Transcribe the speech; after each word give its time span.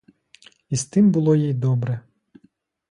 І 0.69 0.75
з 0.75 0.85
тим 0.85 1.11
було 1.11 1.35
їй 1.35 1.53
добре. 1.53 1.99